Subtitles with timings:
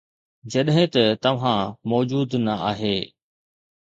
[0.51, 2.97] جڏهن ته توهان موجود نه آهي